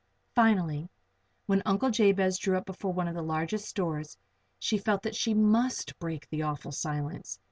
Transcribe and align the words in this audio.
Finally, 0.33 0.89
when 1.45 1.61
Uncle 1.63 1.91
Jabez 1.91 2.39
drew 2.39 2.57
up 2.57 2.65
before 2.65 2.91
one 2.91 3.07
of 3.07 3.13
the 3.13 3.21
largest 3.21 3.65
stores, 3.69 4.17
she 4.57 4.79
felt 4.79 5.03
that 5.03 5.15
she 5.15 5.35
must 5.35 5.99
break 5.99 6.27
the 6.31 6.41
awful 6.41 6.71
silence. 6.71 7.37